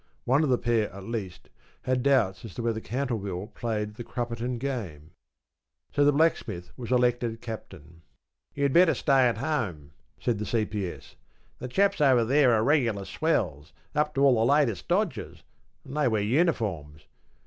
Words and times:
One 0.25 0.43
of 0.43 0.49
the 0.49 0.57
pair, 0.57 0.91
at 0.91 1.03
least, 1.03 1.49
had 1.83 2.01
doubts 2.01 2.43
as 2.43 2.55
to 2.55 2.63
whether 2.63 2.79
Cantleville 2.81 3.53
played 3.53 3.93
the 3.97 4.03
Crupperton 4.03 4.57
game. 4.57 5.11
So 5.93 6.03
the 6.03 6.11
Blacksmith 6.11 6.71
was 6.75 6.91
elected 6.91 7.39
Captain. 7.39 8.01
‘You'd 8.55 8.73
better 8.73 8.95
stay 8.95 9.27
at 9.27 9.37
home,’ 9.37 9.91
said 10.19 10.39
the 10.39 10.45
C.P.S., 10.47 11.17
‘the 11.59 11.67
chaps 11.67 12.01
over 12.01 12.25
there 12.25 12.51
are 12.51 12.63
regular 12.63 13.05
swells, 13.05 13.73
up 13.93 14.15
to 14.15 14.21
all 14.23 14.33
the 14.43 14.51
latest 14.51 14.87
dodges, 14.87 15.43
and 15.85 15.95
they 15.95 16.07
wear 16.07 16.23
uniforms. 16.23 17.05